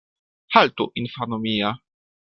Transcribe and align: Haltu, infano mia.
Haltu, 0.55 0.87
infano 1.03 1.41
mia. 1.47 1.73